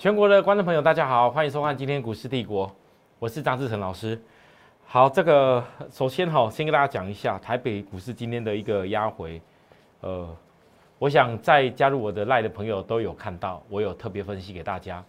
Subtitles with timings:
[0.00, 2.74] 全国的观众朋友，大家好，欢迎收看今天股市帝国，
[3.18, 4.18] 我是张志成老师。
[4.86, 9.38] 好，这个首先哈，先跟大家讲一下台北股市今天的一个压回。
[10.00, 10.34] 呃，
[10.98, 15.04] 我想在加入我的赖的朋友都有看到，我有特别分析给大家。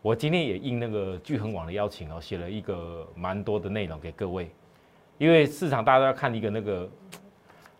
[0.00, 4.48] 我今天也应那个聚恒网的邀请哦，写了一个蛮多的内容给各位。
[5.18, 6.88] 因为市场大家都要看一个那个，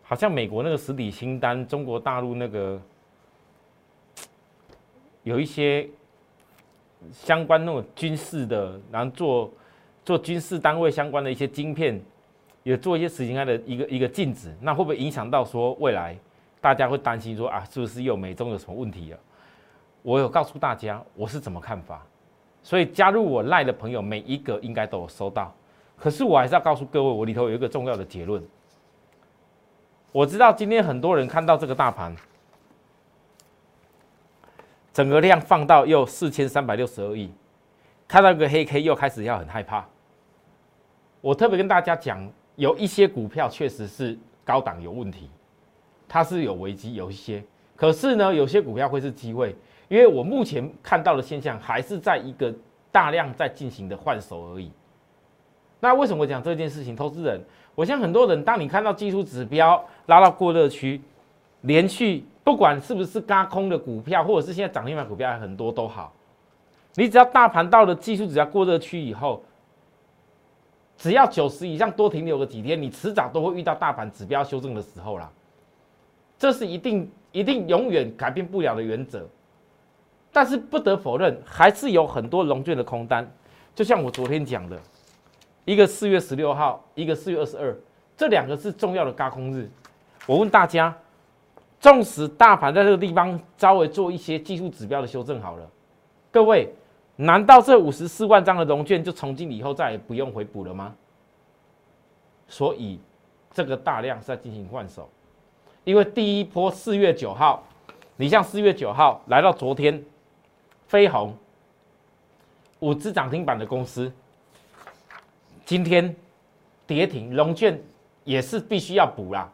[0.03, 2.83] 好像美国那个实体清单，中国大陆那个
[5.23, 5.89] 有一些。
[7.13, 9.51] 相关那种军事的，然后做
[10.05, 12.01] 做军事单位相关的一些晶片，
[12.63, 16.17] 也做一些实行它的一个一个禁止，那会不会影响到说未来
[16.61, 19.19] 大家会担心说啊，是不是又美中有什么问题了？
[20.03, 22.07] 我有告诉大家我是怎么看法，
[22.63, 25.53] 所以加入我赖的朋友每一个应该都有收到，
[25.97, 28.43] 可是我还是要告诉各位，我里头有一个重要的结论。
[30.13, 32.15] 我知道今天很多人看到这个大盘。
[34.93, 37.31] 整个量放到又四千三百六十二亿，
[38.09, 39.87] 看到个黑 K 又开始要很害怕。
[41.21, 45.31] 我特别跟大家讲，有一些股票确实是高档有问题，
[46.09, 47.43] 它是有危机，有一些。
[47.77, 49.55] 可是呢，有些股票会是机会，
[49.89, 52.53] 因为我目前看到的现象还是在一个
[52.91, 54.73] 大量在进行的换手而已。
[55.79, 56.97] 那为什么讲这件事情？
[56.97, 57.41] 投资人，
[57.75, 61.01] 我相信很多人，当你看到技术指标拉到过热区，
[61.61, 62.25] 连续。
[62.51, 66.13] 不管是不是嘎空的股票，或者是现在涨停板股票很多都好，
[66.97, 69.41] 你只要大盘到了技术只要过热区以后，
[70.97, 75.31] 只要九十以上多停留个几天，你迟早都会遇到大盘指标修正的时候啦。
[76.41, 79.25] 这是一定一定永远改变不了的原则。
[80.33, 83.25] 但是不得否认，还是有很多龙卷的空单，
[83.77, 84.77] 就像我昨天讲的，
[85.65, 87.73] 一个四月十六号，一个四月二十二，
[88.17, 89.71] 这两个是重要的嘎空日。
[90.27, 90.93] 我问大家。
[91.81, 95.67] 纵使大盘在这个地方稍微做一些技术指标的修正好了，
[96.31, 96.71] 各位，
[97.17, 100.95] 难道这五十四万张的融券就从今以后再也不用回补了吗？
[102.47, 103.01] 所以
[103.53, 105.09] 这个大量是在进行换手，
[105.85, 107.65] 因为第一波四月九号，
[108.17, 110.05] 你像四月九号来到昨天，
[110.87, 111.35] 飞鸿
[112.81, 114.13] 五只涨停板的公司，
[115.65, 116.15] 今天
[116.87, 117.81] 跌停，融券
[118.25, 119.51] 也是必须要补啦。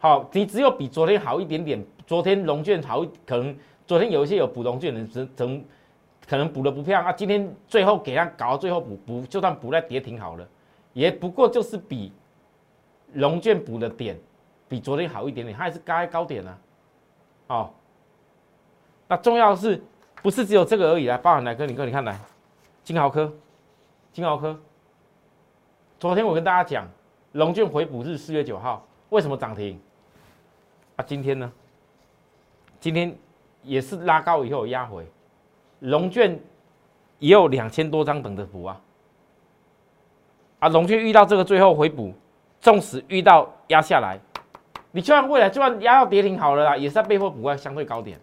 [0.00, 1.84] 好，你只有比昨天好一点点。
[2.06, 3.54] 昨天龙卷好，可能
[3.86, 5.62] 昨天有一些有补龙卷的，只整
[6.26, 7.12] 可能补的不漂亮啊。
[7.12, 10.48] 今天最后给他搞到最后补补，就算补在跌停好了，
[10.94, 12.10] 也不过就是比
[13.12, 14.18] 龙卷补的点
[14.68, 16.58] 比昨天好一点点，它还是该高点呢。
[17.46, 17.74] 好，
[19.06, 19.82] 那重要的是
[20.22, 21.18] 不是只有这个而已啊？
[21.18, 21.66] 包含哪个？
[21.66, 22.18] 你看，你看来，
[22.84, 23.30] 金豪科，
[24.12, 24.58] 金豪科，
[25.98, 26.88] 昨天我跟大家讲，
[27.32, 29.78] 龙卷回补是四月九号，为什么涨停？
[30.98, 31.50] 啊，今天呢？
[32.80, 33.16] 今天
[33.62, 35.06] 也是拉高以后压回，
[35.78, 36.38] 龙卷
[37.20, 38.80] 也有两千多张等着补啊。
[40.58, 42.12] 啊，龙卷遇到这个最后回补，
[42.60, 44.18] 纵使遇到压下来，
[44.90, 48.18] 你就算未来就算压到跌停好了啦，也是在背后补在相对高点。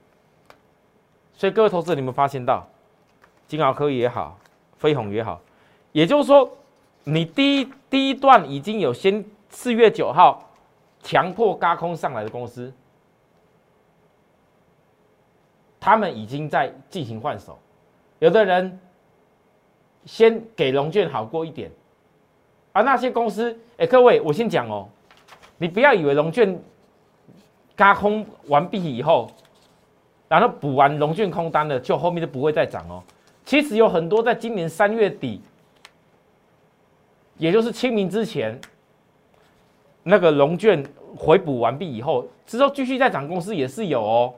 [1.33, 2.67] 所以各位投资者，你们发现到
[3.47, 4.37] 金豪科也好，
[4.77, 5.39] 飞鸿也好，
[5.93, 6.49] 也就是说，
[7.05, 10.41] 你第一第一段已经有先四月九号。
[11.05, 12.73] 强迫加空上来的公司，
[15.79, 17.59] 他们已经在进行换手。
[18.17, 18.79] 有的人
[20.03, 21.69] 先给龙券好过一点，
[22.73, 24.89] 而那些公司，哎，各位，我先讲哦，
[25.59, 26.59] 你不要以为龙券
[27.77, 29.29] 加空完毕以后，
[30.27, 33.03] 然后补完龙券空单了，就后面就不会再涨哦。
[33.45, 35.39] 其实有很多在今年三月底，
[37.37, 38.59] 也就是清明之前。
[40.07, 40.85] 那个龙卷
[41.17, 44.31] 回补完毕以后，之后继续再涨，公司也是有哦，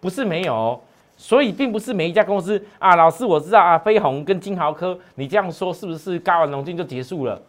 [0.00, 0.78] 不是没有，
[1.16, 2.94] 所以并不是每一家公司啊。
[2.94, 7.40] 老师，我知道啊，飞鸿跟金豪科，你这样说是不是高完龙卷就结束了？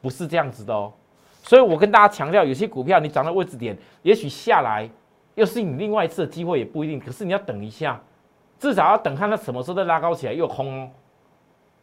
[0.00, 0.90] 不是这样子的哦。
[1.42, 4.88] 所以我跟大家强调，有些股票你涨到位置点，也许下来
[5.34, 6.98] 又是你另外一次的机会，也不一定。
[6.98, 8.00] 可是你要等一下，
[8.58, 10.88] 至少要等看它什么时候再拉高起来又空哦。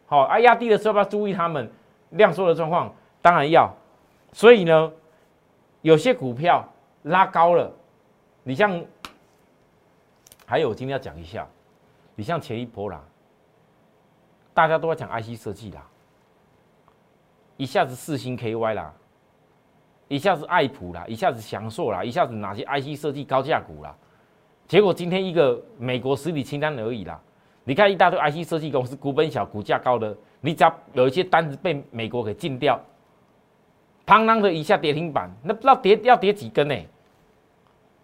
[0.06, 1.70] 好，啊压低的时候要注意他们
[2.10, 2.92] 量缩的状况？
[3.22, 3.72] 当然要。
[4.32, 4.90] 所以呢。
[5.84, 6.66] 有些股票
[7.02, 7.70] 拉高了，
[8.42, 8.82] 你像，
[10.46, 11.46] 还有我今天要讲一下，
[12.14, 13.04] 你像前一波啦，
[14.54, 15.86] 大家都在讲 IC 设计啦，
[17.58, 18.94] 一下子四星 KY 啦，
[20.08, 23.94] 一下子爱普啦，一下子翔硕啦，一下子哪些 IC 设计高价股啦，
[24.66, 27.20] 结果今天一个美国实体清单而已啦，
[27.64, 32.80] 你看一大堆 IC 设计公司股本小、股价高的，你只要有一些单子被美国给禁掉。
[34.06, 36.74] 砰啷的一下跌停板，那不知道跌要跌几根呢？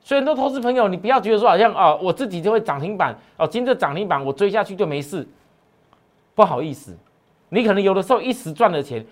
[0.02, 5.28] 所以很多投资朋友，你不要觉得说好像哦，我自己就会涨停板哦，今天涨停板我追下去就没事。
[6.34, 6.96] 不好意思，
[7.50, 9.04] 你可能有的时候一时赚了钱，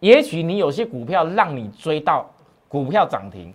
[0.00, 2.28] 也许你有些股票让你追到
[2.66, 3.54] 股票涨停，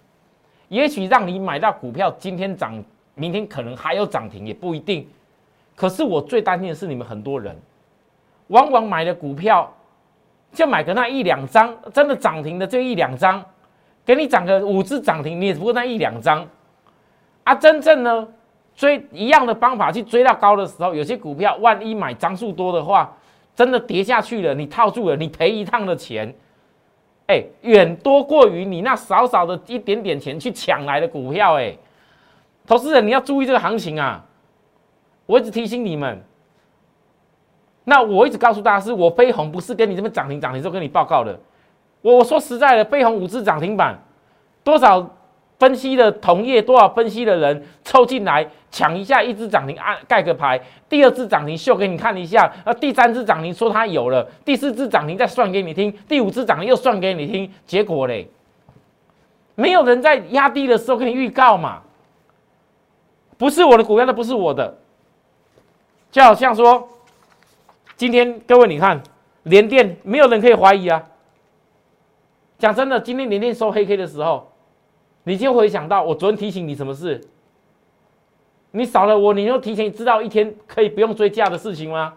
[0.70, 2.82] 也许让你买到股票今天涨，
[3.16, 5.06] 明天可能还有涨停，也不一定。
[5.76, 7.54] 可是我最担心的是你们很多人，
[8.48, 9.70] 往往买的股票
[10.58, 13.46] 就买个那一两张，真的涨停的就一两张，
[14.04, 16.44] 给你涨个五只涨停，你也不过那一两张。
[17.44, 18.28] 啊，真正呢
[18.76, 23.16] 追一样的方法去追到高的时候，有些股票万一买张数多的话，
[23.56, 26.34] 真的跌下去了，你套住了，你赔一趟的钱，
[27.28, 31.78] 哎，远多过于你那少少的一点点钱去抢来的股票，哎，
[32.66, 34.26] 投资人你要注意这个行情啊！
[35.28, 36.20] 我一直提醒你们，
[37.90, 41.40] 那我一直告诉大家，是我飞鸿不是跟你这么涨停涨停时候跟你报告的，
[42.02, 43.98] 我说实在的，飞鸿五只涨停板
[44.64, 45.10] 多少？
[45.60, 58.30] 分析的同业多少分析的人凑进来抢一下，一只涨停按盖个牌，第二只涨停秀给你看一下，呃，第三只涨停说它有了，第四只涨停再算给你听，第五只涨停又算给你听，结果嘞，
[59.56, 61.82] 没有人在压低的时候给你预告嘛，
[63.36, 64.78] 不是我的股票，那不是我的，
[66.12, 66.88] 就好像说，
[67.98, 69.02] 今天各位你看
[69.44, 71.04] 连电，没有人可以怀疑啊，
[72.60, 74.52] 讲真的，今天连电收黑 K 的时候。
[75.24, 77.20] 你就回想到我昨天提醒你什么事？
[78.72, 82.14] 你少了我，你就提前知道一天可以不用追价的事情吗？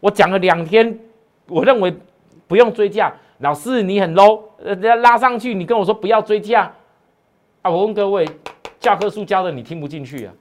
[0.00, 0.98] 我讲了两天，
[1.48, 1.96] 我认为
[2.46, 3.14] 不用追价。
[3.38, 6.70] 老师你很 low，呃，拉上去你跟我说不要追价
[7.62, 7.70] 啊！
[7.70, 8.28] 我问各位，
[8.78, 10.34] 教科书教的你听不进去啊？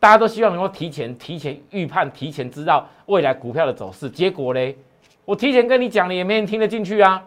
[0.00, 4.76] 大家都希望能够提前、提前预判、提前知道未来股票的走势，结果嘞，
[5.24, 7.22] 我提前跟你讲了，也没人听得进去啊！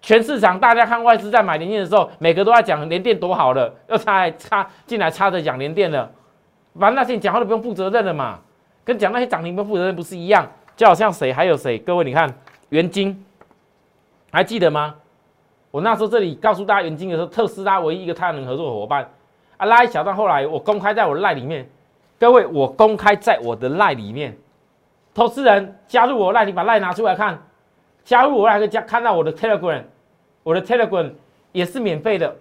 [0.00, 6.10] 全市场大家看外资在买联电的时候，每个都在讲联电多好了，又插插进来插着讲联电了，
[6.78, 8.38] 反正那些讲话都不用负责任了嘛，
[8.84, 10.50] 跟讲那些涨停不负责任不是一样？
[10.76, 12.32] 就好像谁还有谁，各位你看
[12.70, 13.24] 元晶，
[14.30, 14.94] 还记得吗？
[15.70, 19.06] 我那时候这里告诉大家元晶的时候，特斯拉唯一一个太阳能合作伙伴
[19.58, 21.68] 啊，拉一小段，后来我公开在我的赖里面，
[22.18, 24.34] 各位我公开在我的赖里面，
[25.12, 27.38] 投资人加入我赖，你把赖拿出来看。
[28.04, 29.82] 加入我还可以加看到我的 Telegram，
[30.42, 31.12] 我的 Telegram
[31.52, 32.34] 也是免费的，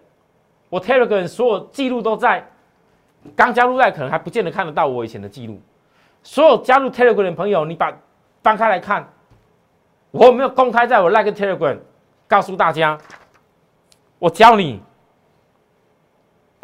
[0.69, 2.47] 我 Telegram 所有记录都在。
[3.35, 5.59] 刚加入赖可能还不见得看得到我以前的记录。
[6.23, 7.91] 所有加入 Telegram 的朋友，你把
[8.41, 9.05] 翻开来看，
[10.11, 11.77] 我有没有公开在我赖跟 Telegram
[12.27, 12.97] 告诉大家？
[14.19, 14.81] 我教你。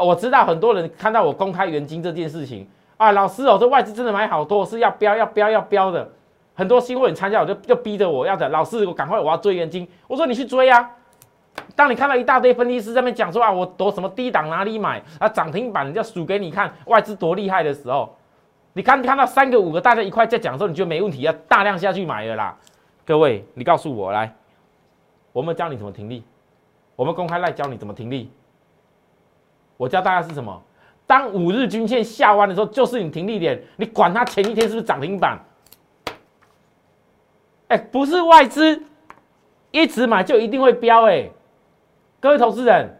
[0.03, 2.67] 我知道很多人看到我公开原金这件事情
[2.97, 6.09] 啊，老师哦，这外资真的买好多，是要标要标要标的。
[6.55, 9.88] 很多新会员参加，我就就逼着我要的老师，我赶快我要追元金。
[10.07, 10.88] 我说你去追啊！
[11.75, 18.15] 当你看到一大堆分析师在那边讲说啊，我躲什么低档哪里买啊，涨停板要数给你看，外资多厉害的时候，
[18.73, 22.55] 你看看到三个五个大家一块在讲的时候，你就没问题，要大量下去买了啦。
[23.03, 24.31] 各位，你告诉我来，
[25.31, 26.23] 我们教你怎么停利，
[26.95, 28.31] 我们公开来教你怎么停利。
[29.78, 30.62] 我教大家是什么？
[31.06, 35.38] 当五日均线下弯的时候，就是你停利点，你管它前一天是不是涨停板。
[37.68, 38.81] 哎，不是外资
[39.72, 41.30] 一直买就一定会飙哎，
[42.20, 42.98] 各位投资人，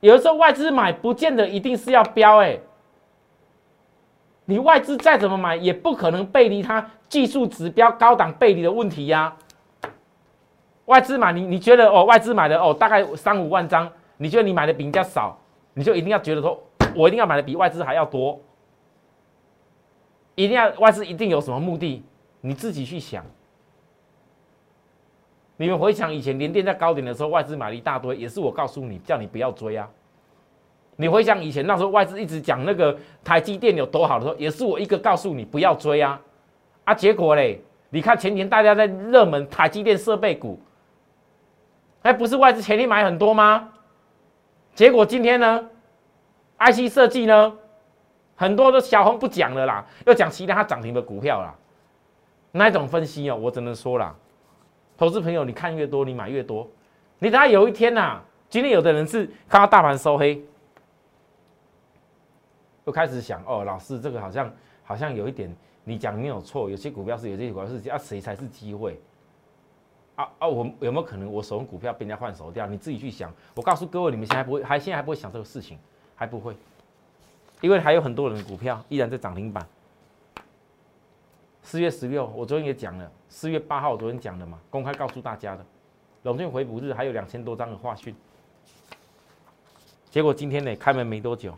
[0.00, 2.58] 有的时候外资买不见得一定是要飙哎，
[4.44, 9.34] 你外资再怎么买也不可能背离它技术指标高档背离的问题呀。
[10.84, 15.40] 外资买你你觉得哦，外资买的哦大概三五万张，你觉得你买的比人家少，
[15.74, 16.62] 你就一定要觉得说，
[16.94, 18.40] 我一定要买的比外资还要多，
[20.36, 22.02] 一定要外资一定有什么目的，
[22.40, 23.24] 你自己去想。
[25.56, 29.88] 你们回想以前连电在高点的时候，外资买了一大堆，也是我告诉你，叫你不要追啊。
[30.96, 36.20] 你回想以前那时候外资一直讲那个台积电有多好的时候，也是我一个告诉你不要追啊。
[36.84, 40.58] 啊，结果嘞，你看前年大家在热门台积电设备股，
[42.02, 43.73] 哎，不是外资前天买很多吗？
[44.74, 45.70] 结果今天呢
[46.58, 47.56] ，IC 设计呢，
[48.34, 51.54] 很多的小红不讲了啦，要讲其他涨停的股票啦。
[52.50, 54.16] 那一种分析哦，我只能说了。
[54.96, 56.68] 投资朋友，你看越多，你买越多。
[57.18, 60.42] 你等下有一天呐，今天有的人是看到大盘收黑，
[62.84, 64.52] 又开始想哦，老师这个好像
[64.84, 65.54] 好像有一点，
[65.84, 69.00] 你讲没有错，有些股票是有些股票是啊，谁才是机会？
[70.16, 72.66] 啊啊，我有没有可能我手中股票被人家换手掉？
[72.66, 73.32] 你自己去想。
[73.54, 75.78] 我告诉各位，你们现在不会，还现在还不会想这个事情，
[76.14, 76.56] 还不会，
[77.60, 79.66] 因为还有很多人的股票依然在涨停板。
[81.62, 83.10] 四月十六，我昨天也讲了。
[83.28, 85.66] 四月八号，我昨天讲的嘛，公开告诉大家的，
[86.22, 88.14] 龙俊回补日还有两千多张的话讯。
[90.10, 91.56] 结果今天呢，开门没多久，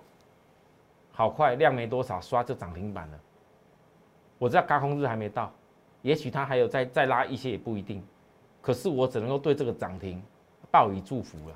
[1.12, 3.20] 好快量没多少，刷就涨停板了。
[4.38, 5.52] 我知道高空日还没到，
[6.00, 8.02] 也许它还有再再拉一些也不一定，
[8.66, 10.20] 可是我只能够对这个涨停
[10.72, 11.54] 报以祝福了。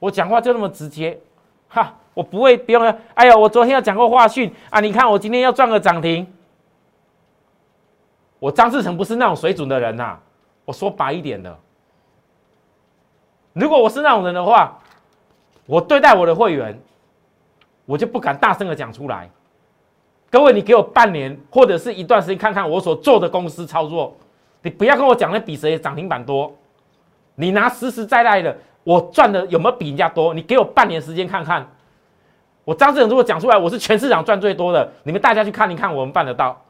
[0.00, 1.16] 我讲话就那么直接，
[1.68, 2.98] 哈，我不会不用了。
[3.14, 6.26] 哎呀，我昨天要讲过话讯啊，你看我今天要赚个涨停。
[8.40, 10.18] 我张志成不是那种水准的人呐，
[10.64, 11.56] 我说白一点的，
[13.52, 14.76] 如果我是那种人的话。
[15.64, 16.76] 我对待我的会员，
[17.86, 19.30] 我就不敢大声的讲出来。
[20.28, 24.16] 各位，你给我半年或者是一段时间看看我所做的公司操作，
[24.62, 26.52] 你不要跟我讲那比谁涨停板多。
[27.34, 30.32] 你拿实实在在的，我赚的有没有比人家多？
[30.32, 31.66] 你给我半年时间看看。
[32.64, 36.62] 我张志勇如果讲出来，我是全市场赚最多的，你们大家去看一看，我们办得到。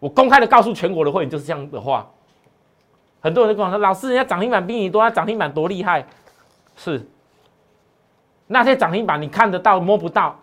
[0.00, 2.06] 我公开的告诉全国的会员就是这样的话。
[3.20, 6.06] 很多人都跟我说：“老师，人家涨停板比你多，涨停板多厉害。”
[6.76, 7.08] 是。
[8.46, 10.38] 那些涨停板你看得到摸不到？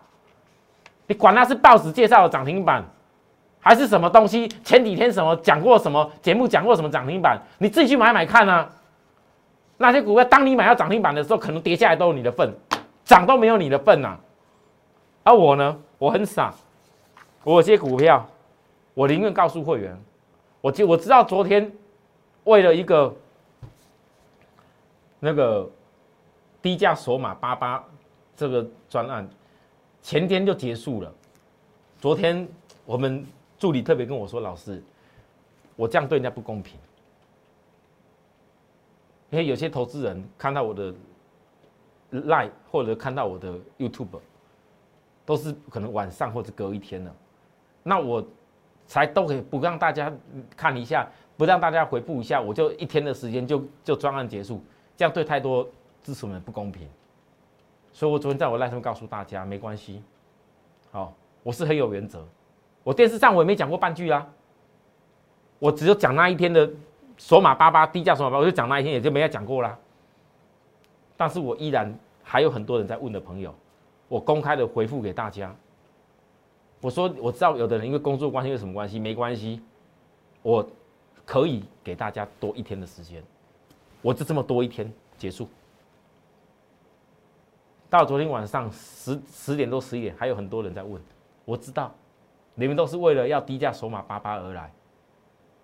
[1.06, 2.84] 你管那是报纸介绍的涨停板，
[3.66, 4.46] 还是什么东西？
[4.62, 7.36] 前几天什么讲过什么节目讲过什么涨停板？
[7.58, 8.70] 你自己去买买看啊！
[9.76, 12.48] 那些股票，当你买到涨停板的时候，可能跌下来都有你的份，
[13.04, 14.16] 涨都没有你的份呐。
[15.24, 16.54] 而我呢，我很傻，
[17.42, 18.24] 我有些股票，
[18.94, 20.00] 我宁愿告诉会员，
[20.60, 21.68] 我就我知道昨天
[22.44, 23.12] 为了一个
[25.18, 25.68] 那个
[26.62, 27.82] 低价索马八八。
[28.36, 29.28] 这个专案
[30.02, 31.12] 前天就结束了，
[31.98, 32.46] 昨天
[32.84, 33.26] 我们
[33.58, 34.82] 助理特别跟我说：“老师，
[35.76, 36.78] 我这样对人家不公平，
[39.30, 40.94] 因为有些投资人看到我的
[42.12, 44.20] Line 或者看到我的 YouTube，
[45.24, 47.14] 都是可能晚上或者隔一天了，
[47.82, 48.24] 那我
[48.86, 50.12] 才都可以不让大家
[50.56, 54.62] 看一下，不让大家回复一下，我就一天的时间就就专案结束，
[54.96, 55.68] 这样对太多
[56.02, 56.88] 支持们不公平。”
[57.92, 60.02] 所以，我昨天在我赖上告诉大家，没关系，
[60.90, 62.22] 好，我是很有原则。
[62.86, 64.24] 我电视上我也没讲过半句啊，
[65.58, 66.70] 我只有讲那一天的
[67.18, 69.76] 索马八八低价索马八，我就讲那一天，也就没再讲过啦。
[71.16, 73.52] 但是我依然还有很多人在问的朋友，
[74.06, 75.52] 我公开的回复给大家。
[76.80, 79.60] 我说我知道有的人因为工作关系有什么关系，没关系，
[80.42, 80.64] 我
[81.24, 83.20] 可以给大家多一天的时间，
[84.00, 84.88] 我就这么多一天
[85.18, 85.48] 结束。
[87.90, 91.02] 到昨天晚上十十点多十一点，还有很多人在问。
[91.44, 91.92] 我知道，
[92.56, 94.72] 你们都是为了要低价索马八八而来。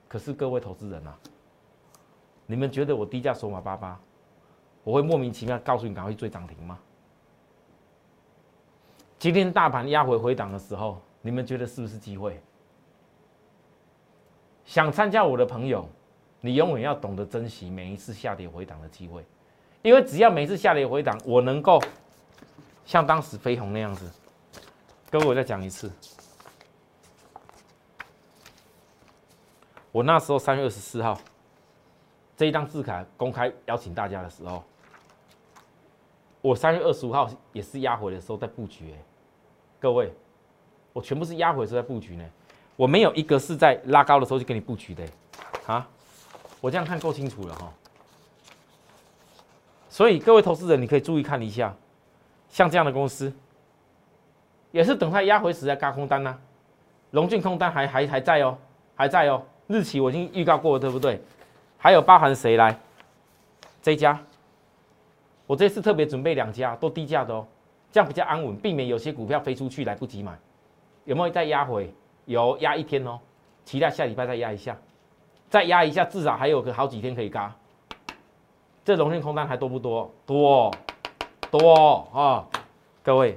[0.07, 1.19] 可是各位投资人啊，
[2.47, 3.99] 你们觉得我低价索马八八，
[4.85, 6.79] 我会莫名其妙告诉你赶快去追涨停吗？
[9.19, 12.39] 今天大盘压回回档的时候，你们觉得是不是机会？
[14.65, 15.89] 想参加我的朋友，
[16.41, 19.25] 你永远要懂得珍惜每一次下跌回档的机会，
[19.81, 21.81] 因为只要每次下跌回档，我能够。
[22.85, 24.11] 像当时飞鸿那样子，
[25.09, 25.89] 各位我再讲一次，
[29.93, 31.17] 我那时候三月二十四号
[32.37, 34.65] 这一张字卡公开邀请大家的时候，
[36.41, 38.99] 我三月二十五号也是压回的时候在布局哎，
[39.79, 40.11] 各位，
[40.95, 42.25] 我全部是压回时候在布局呢，
[42.75, 45.05] 我没有一个是在拉高的时候就给你布局的，
[45.67, 45.87] 啊，
[46.61, 47.73] 我这样看够清楚了哈，
[49.91, 51.75] 所以各位投资人你可以注意看一下。
[52.49, 53.33] 像这样的公司，
[54.73, 56.39] 也是等它压回时再加空单呐。
[57.13, 58.59] 龙俊空单还还还在哦，
[58.95, 59.43] 还在哦。
[59.73, 61.21] 日期我已经预告过了，对不对？
[61.79, 62.79] 还有包含谁来？
[63.81, 64.21] 这家，
[65.47, 67.47] 我这次特别准备两家，都低价的哦，
[67.91, 70.39] 这样比较安稳，避免有些股票飞出去来不及买。
[71.05, 71.93] 有没有再压回？
[72.27, 73.19] 有压一天哦，
[73.65, 74.77] 期待下礼拜再压一下，
[75.49, 77.53] 再压一下，至少还有个好几天可以嘎。
[78.85, 80.13] 这龙俊空单还多不多？
[80.27, 80.71] 多。
[81.51, 82.49] 多啊，
[83.03, 83.37] 各位，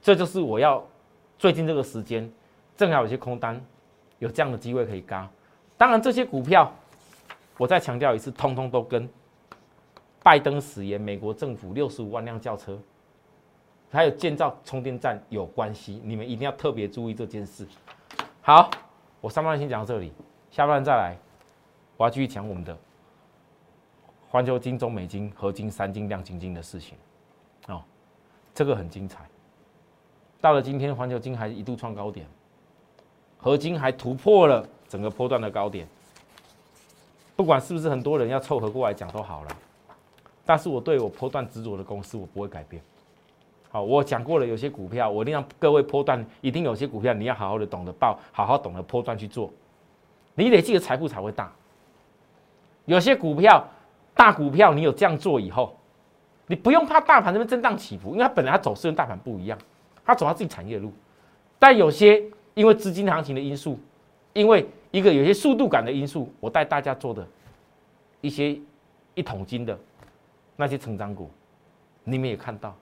[0.00, 0.82] 这就是我要
[1.38, 2.32] 最近这个时间，
[2.78, 3.62] 正好有些空单，
[4.20, 5.28] 有这样的机会可以嘎。
[5.76, 6.72] 当然，这些股票，
[7.58, 9.08] 我再强调一次，通通都跟
[10.22, 12.78] 拜登死言、美国政府六十五万辆轿车，
[13.90, 16.00] 还有建造充电站有关系。
[16.04, 17.66] 你们一定要特别注意这件事。
[18.42, 18.70] 好，
[19.20, 20.12] 我上半段先讲到这里，
[20.50, 21.16] 下半段再来，
[21.96, 22.76] 我要继续讲我们的
[24.28, 26.98] 环球金、中美金、合金、三金、亮晶晶的事情。
[27.68, 27.82] 哦，
[28.54, 29.24] 这个很精彩。
[30.42, 32.26] 到了今天，环球金还一度创高点，
[33.40, 35.86] 合金还突破了整个波段的高点。
[37.36, 39.56] 不管是不是很多人要凑合过来讲都好了，
[40.44, 42.82] 但是我对我波段执着的公司，我不会改变。
[43.70, 49.50] 好，我讲过了，有些股票我一定让各位波段，一定有些股票你要好好的懂得报，好好懂得波段去做，
[50.34, 51.50] 你得记得财富才会大。
[52.84, 53.64] 有些股票，
[54.14, 55.76] 大股票你有这样做以后。
[56.46, 59.56] 你不用怕大盘这边震荡起伏，因为它本来它走势跟大盘不一样，
[60.04, 60.92] 它走它自己产业的路。
[61.60, 62.20] 但有些
[62.54, 63.78] 因为资金行情的因素，
[64.32, 67.26] 因为一个有些速度感的因素，我带大家做的
[68.20, 68.58] 一些
[69.14, 69.78] 一桶金的
[70.56, 71.30] 那些成长股，
[72.04, 72.74] 你们也看到，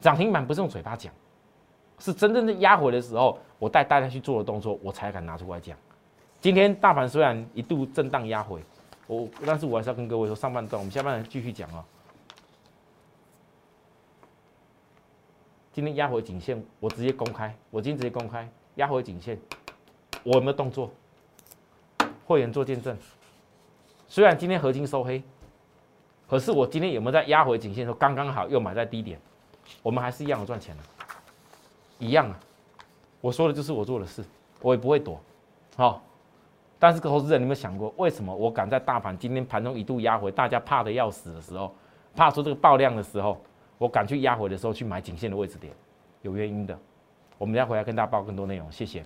[0.00, 1.12] 涨停板不是用嘴巴讲，
[1.98, 5.76] 是真正的压回的时候，我带大家去做的动作，我才敢拿出来讲。
[6.40, 8.60] 今天大盘虽然一度震荡压回，
[9.06, 11.84] 我但是我还是要跟各位说，上半段我们下半段继续讲啊。
[15.74, 17.52] 今天压回颈线，我直接公开。
[17.68, 19.36] 我今天直接公开压回颈线，
[20.22, 20.88] 我有没有动作？
[22.24, 22.96] 会员做见证。
[24.06, 25.20] 虽然今天合金收黑，
[26.28, 29.18] 可是我今天有没有在压回颈线的时候刚刚好又买在低点？
[29.82, 30.82] 我们还是一样的赚钱了，
[31.98, 32.38] 一样啊。
[33.20, 34.24] 我说的就是我做的事，
[34.60, 35.20] 我也不会躲。
[35.74, 36.00] 好，
[36.78, 41.74] 但是投资人，你有没有想过，为什么我敢在大盘今天盘中一度压回，大家怕的要死的时候，
[42.14, 43.42] 怕出这个爆量的时候？
[43.76, 45.72] 我敢去压回的时候去买颈线的位置点，
[46.22, 46.78] 有原因的。
[47.36, 49.04] 我们要回来跟大家报更多内容，谢谢。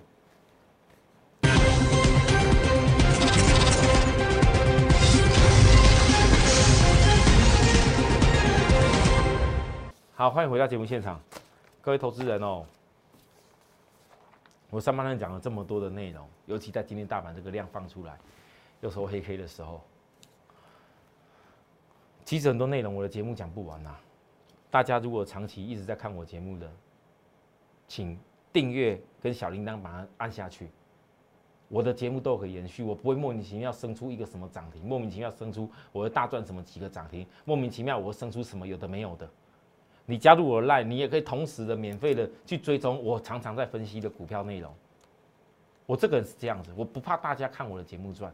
[10.13, 11.19] 好，欢迎回到节目现场，
[11.81, 12.63] 各位投资人哦。
[14.69, 18.15] 我上半段讲了这么多的内容，尤其在今天大盘这个量放出来，
[18.81, 19.81] 又收黑黑的时候，
[22.23, 23.95] 其实很多内容我的节目讲不完呐。
[24.71, 26.69] 大家如果长期一直在看我节目的，
[27.87, 28.17] 请
[28.53, 30.69] 订阅跟小铃铛把它按下去。
[31.67, 39.29] 我的节目都可以延续，我不会莫名其妙生出一个什么涨停，莫名其妙生出我的大赚什么几个涨停，莫名其妙我生出什么有的没有的。
[40.05, 44.73] 你加入我的 line，你也可以同时的免费的去追踪我常常在分析的股票内容。
[45.85, 48.33] 我这个人是这样子，我不怕大家看我的节目赚，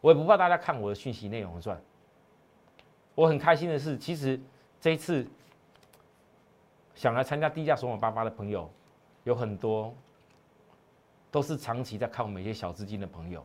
[0.00, 1.78] 我也不怕大家看我的讯息内容赚。
[3.14, 4.40] 我很开心的是，其实
[4.80, 5.26] 这一次。
[6.94, 8.70] 想来参加低价索马八八的朋友，
[9.24, 9.94] 有很多
[11.30, 13.44] 都是长期在看我们一些小资金的朋友。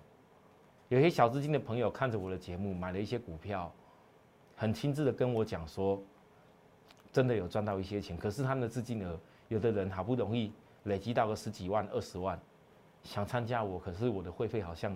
[0.90, 3.72] 有些小资金的朋友看着我的节目，买了一些股票，
[4.56, 6.02] 很亲自的跟我讲说，
[7.12, 8.16] 真的有赚到一些钱。
[8.16, 10.52] 可是他们的资金额，有的人好不容易
[10.84, 12.40] 累积到个十几万、二十万，
[13.04, 14.96] 想参加我，可是我的会费好像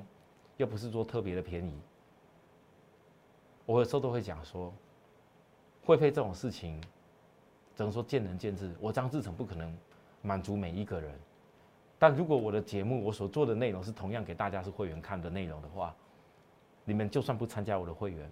[0.57, 1.79] 又不是说特别的便宜。
[3.65, 4.73] 我有时候都会讲说，
[5.83, 6.79] 会费这种事情。
[7.79, 9.73] 只能说见仁见智，我张志成不可能
[10.21, 11.17] 满足每一个人。
[11.97, 15.95] 但如果我的节目我所做的内容是同样给大家是会员看的内容的话，
[16.83, 18.29] 你们就算不参加我的会员，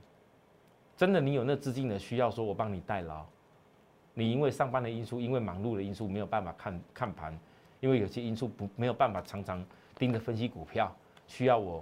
[0.97, 3.25] 真的你有那资金的需要，说我帮你代劳，
[4.13, 7.39] 你因为上班的因素，因为忙碌的因素没有办法看看盘，
[7.79, 10.93] 因为有些因素不没有办法常常盯着分析股票，
[11.25, 11.81] 需要我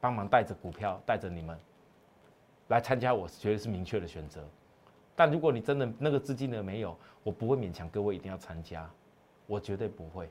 [0.00, 1.56] 帮忙带着股票带着你们
[2.66, 4.44] 来参加，我绝对是明确的选择。
[5.16, 8.90] 但如果你真的那个资金呢没有，我不会勉强各位一定要参加，
[9.46, 10.28] 我绝对不会。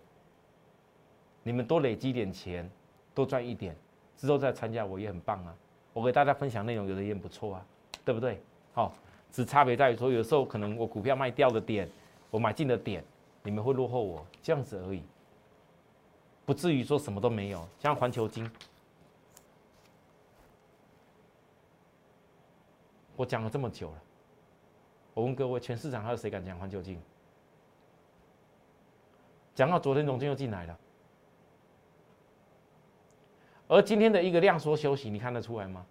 [1.42, 2.70] 你们多累积点钱，
[3.14, 3.76] 多赚一点，
[4.18, 5.56] 之后再参加我也很棒啊。
[5.94, 7.66] 我给大家分享内容，有的也很不错啊，
[8.04, 8.42] 对不对？
[8.74, 8.94] 好，
[9.32, 11.90] 只差别在于说，有时候可能我股票卖掉的点，
[12.32, 13.04] 我买进的点，
[13.44, 15.04] 你们会落后我这样子而已，
[16.46, 17.68] 不至于说什么都没有。
[17.80, 18.50] 像环球金，
[23.16, 24.02] 我讲了这么久了。
[25.14, 27.00] 我问各位，全市场还有谁敢讲环球金？
[29.56, 30.76] 讲到昨天融券又进来了，
[33.68, 35.86] 而今天的一个量缩休息，你看得出来吗？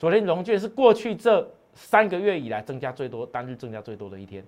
[0.00, 4.44] 昨天融券是过去这三个月以来增加最多、单日增加最多的一天。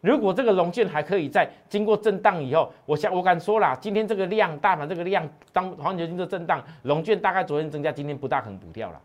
[0.00, 9.02] 如果这个融券还可以在经过震荡以后，我想我敢说啦，今天这个量，大盘这个量，当环球金的震荡，融券大概昨天增加，今天不大可能补掉了。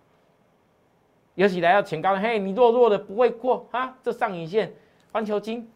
[1.36, 4.72] 尤其来到前高，嘿，你弱弱的不会过哈，这上影线，
[5.12, 5.68] 环球金，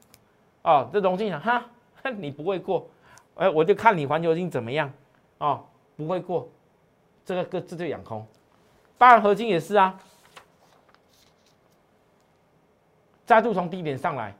[0.61, 1.65] 哦，这融金讲哈，
[2.17, 2.87] 你不会过，
[3.35, 4.91] 哎，我就看你环球金怎么样，
[5.39, 5.65] 哦，
[5.95, 6.47] 不会过，
[7.25, 8.23] 这个个这就养空，
[8.99, 9.99] 当然合金也是啊，
[13.25, 14.35] 再度从低点上来，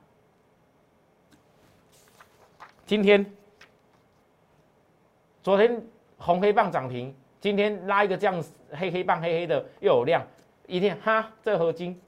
[2.86, 3.26] 今天，
[5.42, 5.82] 昨天
[6.16, 10.24] 红黑棒涨停，今天拉一个这样黑黑棒黑黑的又有量。
[10.68, 12.00] 一定哈，这合金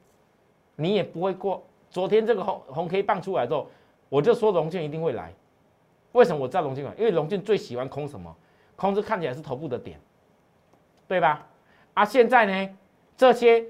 [0.76, 1.60] 你也不会过。
[1.90, 3.68] 昨天这个红红 K 棒出来之后，
[4.08, 5.32] 我就说龙俊一定会来。
[6.12, 6.92] 为什么我知道龙俊来？
[6.96, 8.32] 因为龙俊最喜欢空什么？
[8.76, 9.98] 空是看起来是头部的点，
[11.08, 11.46] 对吧？
[11.94, 12.76] 啊，现在呢，
[13.16, 13.64] 这些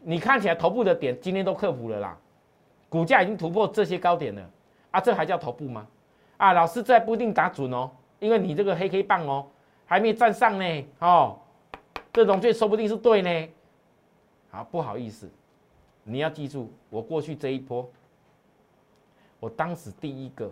[0.00, 2.18] 你看起来头部的点，今天都克服了啦，
[2.88, 4.42] 股价已经突破这些高点了。
[4.90, 5.86] 啊，这还叫头部吗？
[6.36, 9.46] 啊，老师这不一定打准哦，因为你这个黑 K 棒哦，
[9.86, 10.84] 还没站上呢。
[10.98, 11.38] 哦，
[12.12, 13.48] 这龙券说不定是对呢。
[14.54, 15.28] 啊，不好意思，
[16.04, 17.90] 你要记住，我过去这一波，
[19.40, 20.48] 我当时第一个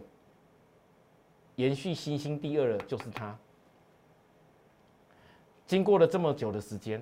[1.55, 3.39] 延续新兴第二的就是它。
[5.67, 7.01] 经过了这么久的时间，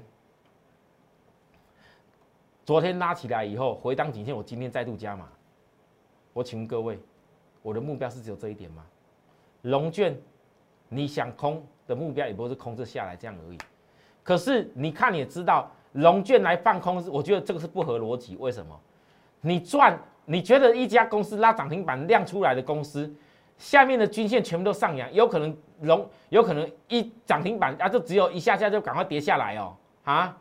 [2.67, 5.27] 昨天拉起来以后回档几天，我今天再度加码。
[6.35, 6.99] 我请问各位，
[7.63, 8.85] 我的目标是只有这一点吗？
[9.63, 10.21] 龙卷，
[10.91, 13.59] 你想空的目标也不是空着下来这样而已。
[14.23, 18.37] 可是你看，也知道，龙券来放空，我觉得这个是不合逻辑。
[18.37, 18.79] 为什么？
[19.41, 23.13] 你赚，你觉得一家公司拉涨停板亮出来的公司，
[23.59, 29.75] 下面的均线全部都上扬，有可能龙有可能一涨停板啊，就只有一下下就赶快跌下来哦
[30.05, 30.37] 啊！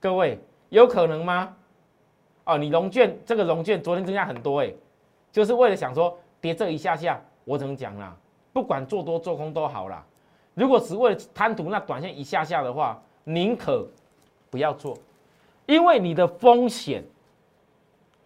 [0.00, 1.54] 各位，有可能吗？
[2.44, 4.72] 哦，你龙券这个龙券昨天增加很多哎，
[5.32, 8.14] 就是为了想说跌这一下下，我怎么讲啦？
[8.52, 10.04] 不管做多做空都好啦。
[10.54, 13.88] 如果只为了贪图那短线一下下的话，宁可
[14.54, 14.96] 不要做，
[15.66, 17.02] 因为你的风险。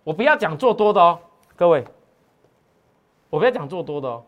[0.04, 1.18] 我不要讲做多的哦，
[1.56, 1.82] 各位，
[3.30, 4.22] 我不要讲做多的哦。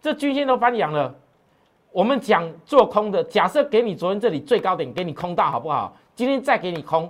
[0.00, 1.14] 这均线都翻阳了，
[1.92, 5.96] 我们讲做空的，假设给你昨天这里最高点给你空到好不好？
[6.16, 7.08] 今天再给你空，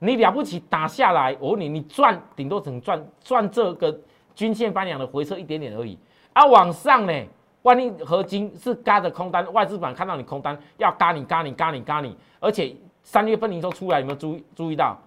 [0.00, 3.98] 你了不起打下来，我问你，你赚顶多只能赚赚这个
[4.34, 5.98] 均线翻阳的回撤一点点而已。
[6.34, 7.24] 啊，往上呢，
[7.62, 14.98] 万一合金是嘎的空单，外资板看到你空单要嘎你嘎你嘎你嘎你，而且三月份营收出来，有没有注注意到？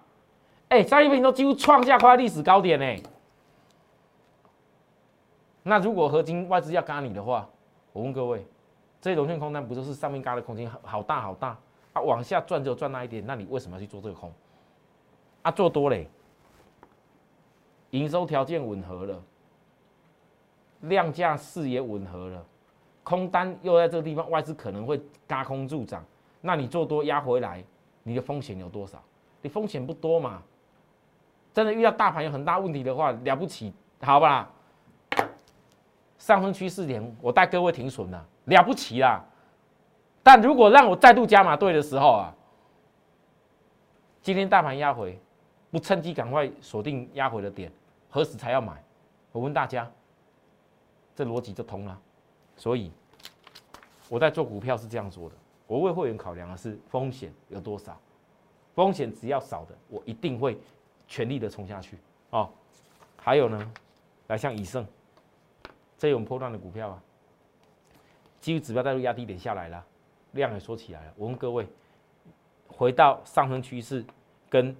[0.70, 3.02] 哎，三月份营收几乎创下快历史高点呢。
[5.62, 7.46] 那如果合金外资要嘎你的话，
[7.92, 8.42] 我问各位，
[9.02, 11.48] 这些龙线空单不就是上面嘎的空间好大好大
[11.92, 12.00] 啊？
[12.00, 14.32] 往下赚就赚那一点，那你为什么要去做这个空？
[15.42, 16.08] 啊，做多嘞，
[17.90, 19.22] 营收条件吻合了，
[20.80, 22.42] 量价势也吻合了，
[23.04, 26.02] 空单又在这个地方，外资可能会嘎空助涨，
[26.40, 27.62] 那你做多压回来，
[28.02, 29.02] 你的风险有多少？
[29.42, 30.42] 你风险不多嘛？
[31.52, 34.50] 真的遇到大盘有很大问题的话，了不起，好吧？
[36.18, 39.24] 上升趋势点，我带各位停损了，了不起啦！
[40.22, 42.34] 但如果让我再度加码对的时候啊，
[44.20, 45.18] 今天大盘压回，
[45.70, 47.72] 不趁机赶快锁定压回的点，
[48.10, 48.84] 何时才要买？
[49.32, 49.90] 我问大家，
[51.16, 51.98] 这逻辑就通了。
[52.54, 52.92] 所以
[54.10, 55.34] 我在做股票是这样做的，
[55.70, 57.96] 我为会员考量的是风险有多少，
[58.74, 60.58] 风险只要少的，我一定会。
[61.12, 61.98] 全力的冲下去
[62.30, 62.48] 哦，
[63.16, 63.72] 还有呢，
[64.28, 64.86] 来像以盛，
[65.98, 67.02] 这种破断的股票啊，
[68.40, 69.84] 基于指标带入压低点下来了，
[70.30, 71.12] 量也缩起来了。
[71.16, 71.66] 我问各位，
[72.68, 74.04] 回到上升趋势
[74.48, 74.72] 跟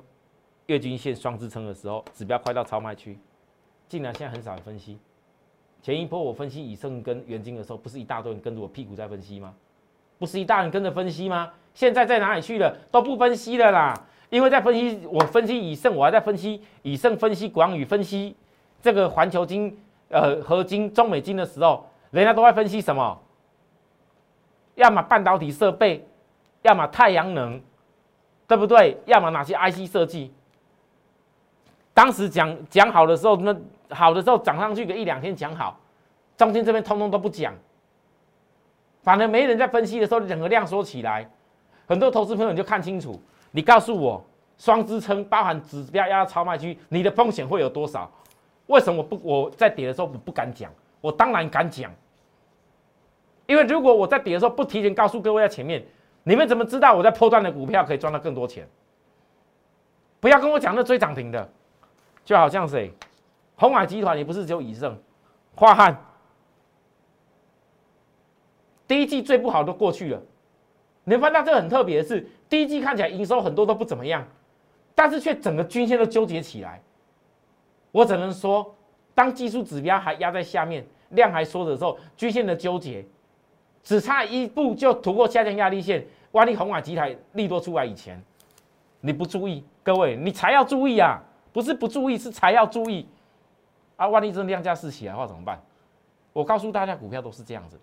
[0.66, 3.18] 月均线双支撑的时候，指标快到超卖区，
[3.88, 5.00] 竟然现在很少人分析。
[5.82, 9.52] 前一波我分析以盛跟元金的时候，不是一大堆人跟着我屁股在分析吗？
[10.20, 11.50] 不是一大人跟着分析吗？
[11.72, 12.76] 现在在哪里去了？
[12.92, 13.94] 都不分析了啦。
[14.28, 18.36] 因为在分析，我分析以盛，我还在分析以盛，分析广宇，分析
[18.82, 19.76] 这个环球金、
[20.08, 23.18] 呃合金、中美金的时候，人家都在分析什么？
[24.74, 26.06] 要么半导体设备，
[26.62, 27.60] 要么太阳能，
[28.46, 28.96] 对不对？
[29.06, 30.32] 要么哪些 IC 设计？
[31.94, 33.56] 当时讲讲好的时候，那
[33.90, 35.80] 好的时候涨上去个一两天讲好，
[36.36, 37.52] 中间这边通通都不讲，
[39.02, 41.28] 反正没人在分析的时候，整个量缩起来，
[41.86, 43.20] 很多投资朋友你就看清楚。
[43.50, 44.24] 你告诉我，
[44.58, 48.10] 双支撑包含指标压到超卖区，你的风险会有多少？
[48.66, 50.70] 为什么不我在跌的时候我不敢讲？
[51.00, 51.90] 我当然敢讲，
[53.46, 55.82] 因为如果我在跌的时候不提前告诉各位在前面，
[56.22, 58.68] 你们怎么知道我在破断的股票可以赚到更多钱？
[60.20, 61.50] 不要跟我讲那追涨停的，
[62.24, 62.92] 就好像谁，
[63.56, 64.96] 红海集团也不是只有以盛、
[65.56, 65.98] 华汉，
[68.90, 70.20] 第一季最不好都过去了。
[71.04, 72.28] 你发现这个很特别的是。
[72.48, 74.26] 第一季看起来营收很多都不怎么样，
[74.96, 76.82] 但是却整个均线都纠结起来。
[77.92, 78.74] 我只能说，
[79.14, 83.06] 当技术指标还压在下面，量还缩的时候，均线的纠结
[83.84, 86.04] 只差一步就突破下降压力线。
[86.32, 88.20] 万一红瓦集台利多出来以前，
[89.00, 91.22] 你不注意，各位你才要注意啊！
[91.52, 93.06] 不是不注意，是才要注意
[93.94, 94.08] 啊！
[94.08, 95.62] 万一真量价四起来的话怎么办？
[96.32, 97.78] 我告诉大家，股票都是这样子，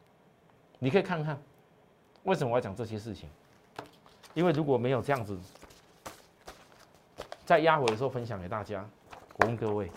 [0.79, 1.41] 你可以看看
[2.23, 3.29] 为什么我要讲这些事情。
[4.33, 5.35] 因为如果没有这样子，
[7.43, 8.87] 在压回的时候分享给大家，
[9.37, 9.91] 我问各位，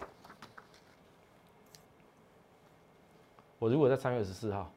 [3.58, 4.72] 我如果在三月十四号，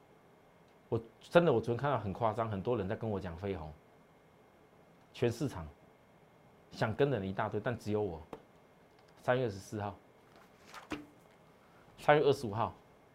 [0.90, 3.72] 我真的我昨天看到很夸张，很多人在跟我讲飞鸿，
[5.14, 5.66] 全市场
[6.74, 8.22] 想跟的人一大堆，但只有我。
[9.22, 9.96] 三月十四号，
[11.98, 12.74] 三月二十五号，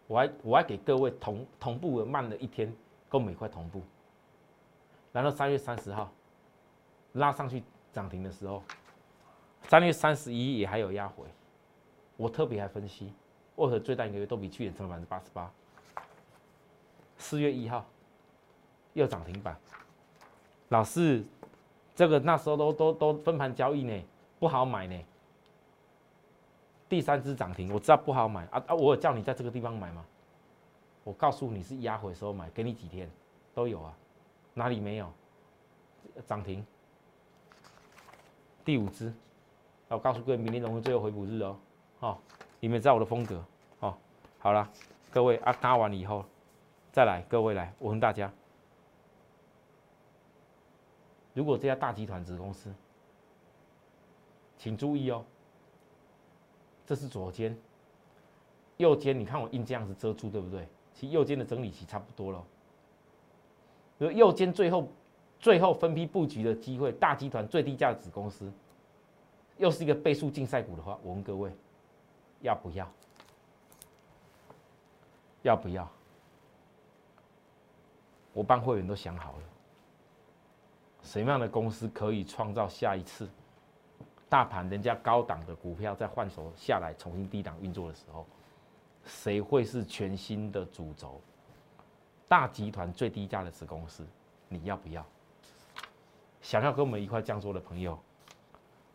[0.08, 2.74] 我还我还给各位同同步的慢了一天，
[3.08, 3.80] 跟每块同步，
[5.12, 6.10] 然后三月三十号。
[7.14, 8.62] 拉上去涨停的时候，
[9.62, 11.24] 三月三十一也还有压回，
[12.18, 13.12] 我特别还分析，
[13.56, 15.50] 为何最大一个月都比去年成了百分之八十八。
[17.16, 17.84] 四月一号
[18.92, 19.58] 又涨停板，
[20.68, 21.24] 老师，
[21.96, 24.04] 这个那时候都都都分盘交易呢，
[24.38, 25.04] 不好买呢。
[26.88, 28.74] 第三只涨停，我知道不好买啊啊！
[28.74, 30.04] 我有叫你在这个地方买吗？
[31.04, 33.10] 我告诉你是压回时候买，给你几天
[33.54, 33.94] 都有啊，
[34.54, 35.10] 哪里没有？
[36.26, 36.64] 涨停，
[38.64, 39.12] 第五只。
[39.88, 41.56] 我告诉各位，明天融会最后回补日哦，
[41.98, 42.20] 好，
[42.60, 43.42] 你们知道我的风格，
[43.80, 43.96] 哦，
[44.38, 44.70] 好了，
[45.10, 46.24] 各位啊，搭完了以后
[46.92, 48.30] 再来，各位来，我问大家，
[51.32, 52.70] 如果这家大集团子公司，
[54.58, 55.24] 请注意哦，
[56.88, 57.54] 这是左肩，
[58.78, 60.66] 右肩，你看我印这样子遮住，对不对？
[60.94, 62.42] 其实右肩的整理期差不多了，
[63.98, 64.88] 如右肩最后
[65.38, 68.50] 最后分批布局的机会，大集团最低价的子公司。
[69.58, 71.52] 又是一个倍数竞赛股的话，我问各位，
[72.40, 72.90] 要不要？
[75.42, 75.86] 要不要？
[78.32, 79.42] 我帮会员都想好了，
[81.02, 83.28] 什么样的公司可以创造下一次
[84.28, 88.26] 大盘人家高档的股票在换手下来重新低档运作的时候，
[89.04, 91.20] 谁会是全新的主轴？
[92.28, 94.06] 大集团最低价的子公司，
[94.48, 95.04] 你要不要？
[96.42, 97.98] 想要跟我们一块这样做的朋友？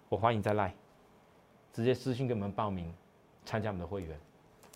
[0.07, 0.73] 我欢迎再来，
[1.71, 2.93] 直接私信给我们报名
[3.43, 4.19] 参加我们的会员，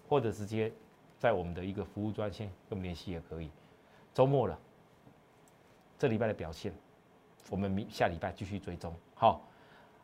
[0.09, 0.73] 或者直接
[1.19, 3.51] 在我们的一个服务专线跟我们联系也可以。
[4.15, 4.57] 周末了，
[5.99, 6.73] 这礼拜的表现，
[7.51, 8.91] 我们明下礼拜继续追踪。
[9.13, 9.41] 好，